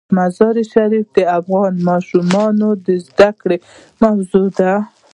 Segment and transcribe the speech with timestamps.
[0.17, 3.57] مزارشریف د افغان ماشومانو د زده کړې
[4.03, 4.73] موضوع ده.